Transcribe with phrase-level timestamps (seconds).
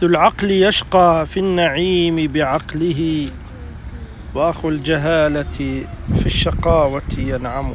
[0.00, 3.28] ذو العقل يشقى في النعيم بعقله
[4.34, 5.84] وأخو الجهالة
[6.18, 7.74] في الشقاوة ينعم.